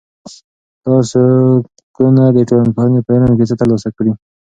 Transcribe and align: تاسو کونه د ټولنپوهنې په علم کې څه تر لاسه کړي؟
تاسو 0.85 1.21
کونه 1.95 2.23
د 2.35 2.37
ټولنپوهنې 2.49 2.99
په 3.05 3.11
علم 3.15 3.31
کې 3.37 3.45
څه 3.49 3.55
تر 3.59 3.65
لاسه 3.71 3.89
کړي؟ 3.97 4.11